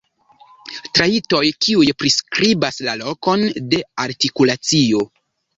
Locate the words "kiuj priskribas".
1.65-2.83